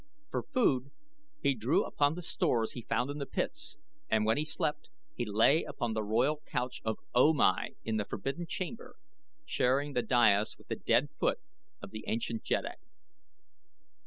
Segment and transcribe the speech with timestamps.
[0.31, 0.89] For food
[1.43, 3.77] he drew upon the stores he found in the pits
[4.09, 8.05] and when he slept he lay upon the royal couch of O Mai in the
[8.05, 8.95] forbidden chamber
[9.45, 11.37] sharing the dais with the dead foot
[11.83, 12.79] of the ancient jeddak.